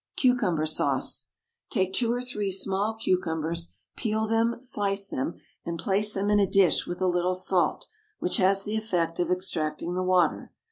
[0.19, 1.27] CUCUMBER SAUCE.
[1.69, 6.47] Take two or three small cucumbers, peel them, slice them, and place them in a
[6.49, 7.85] dish with a little salt,
[8.17, 10.53] which has the effect of extracting the water.